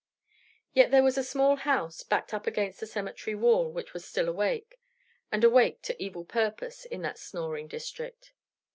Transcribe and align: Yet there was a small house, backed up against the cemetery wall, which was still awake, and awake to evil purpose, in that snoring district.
Yet 0.73 0.89
there 0.89 1.03
was 1.03 1.15
a 1.15 1.23
small 1.23 1.57
house, 1.57 2.01
backed 2.01 2.33
up 2.33 2.47
against 2.47 2.79
the 2.79 2.87
cemetery 2.87 3.35
wall, 3.35 3.71
which 3.71 3.93
was 3.93 4.03
still 4.03 4.27
awake, 4.27 4.79
and 5.31 5.43
awake 5.43 5.83
to 5.83 6.03
evil 6.03 6.25
purpose, 6.25 6.85
in 6.85 7.03
that 7.03 7.19
snoring 7.19 7.67
district. 7.67 8.33